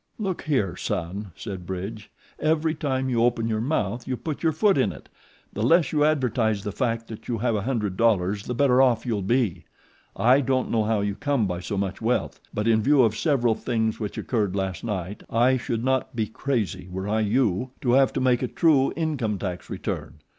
"Look 0.17 0.41
here, 0.41 0.75
son," 0.75 1.31
said 1.35 1.67
Bridge, 1.67 2.09
"every 2.39 2.73
time 2.73 3.07
you 3.07 3.23
open 3.23 3.47
your 3.47 3.61
mouth 3.61 4.07
you 4.07 4.17
put 4.17 4.41
your 4.41 4.51
foot 4.51 4.75
in 4.75 4.91
it. 4.91 5.09
The 5.53 5.61
less 5.61 5.91
you 5.91 6.03
advertise 6.03 6.63
the 6.63 6.71
fact 6.71 7.07
that 7.09 7.27
you 7.27 7.37
have 7.37 7.53
a 7.53 7.61
hundred 7.61 7.97
dollars 7.97 8.45
the 8.47 8.55
better 8.55 8.81
off 8.81 9.05
you'll 9.05 9.21
be. 9.21 9.65
I 10.15 10.41
don't 10.41 10.71
know 10.71 10.83
how 10.85 11.01
you 11.01 11.13
come 11.13 11.45
by 11.45 11.59
so 11.59 11.77
much 11.77 12.01
wealth; 12.01 12.39
but 12.51 12.67
in 12.67 12.81
view 12.81 13.03
of 13.03 13.15
several 13.15 13.53
things 13.53 13.99
which 13.99 14.17
occurred 14.17 14.55
last 14.55 14.83
night 14.83 15.21
I 15.29 15.55
should 15.57 15.83
not 15.83 16.15
be 16.15 16.25
crazy, 16.25 16.87
were 16.91 17.07
I 17.07 17.19
you, 17.19 17.69
to 17.81 17.91
have 17.91 18.11
to 18.13 18.19
make 18.19 18.41
a 18.41 18.47
true 18.47 18.91
income 18.95 19.37
tax 19.37 19.69
return. 19.69 20.15